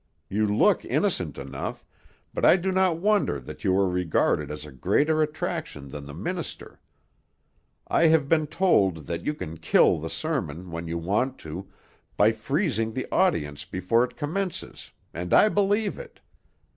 [0.29, 1.85] You look innocent enough,
[2.33, 6.13] but I do not wonder that you are regarded as a greater attraction than the
[6.15, 6.79] minister.
[7.87, 11.69] I have been told that you can kill the sermon, when you want to,
[12.17, 16.19] by freezing the audience before it commences, and I believe it.